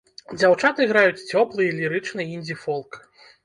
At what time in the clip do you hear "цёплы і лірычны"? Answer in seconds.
1.31-2.29